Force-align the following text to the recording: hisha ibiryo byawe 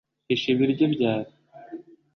hisha 0.29 0.47
ibiryo 0.53 0.85
byawe 0.93 1.31